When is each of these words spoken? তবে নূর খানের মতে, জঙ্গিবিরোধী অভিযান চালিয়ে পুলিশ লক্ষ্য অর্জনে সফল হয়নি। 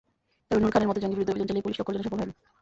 তবে 0.47 0.59
নূর 0.63 0.71
খানের 0.73 0.89
মতে, 0.89 1.01
জঙ্গিবিরোধী 1.03 1.31
অভিযান 1.33 1.47
চালিয়ে 1.49 1.65
পুলিশ 1.65 1.75
লক্ষ্য 1.77 1.91
অর্জনে 1.91 2.05
সফল 2.07 2.19
হয়নি। 2.21 2.35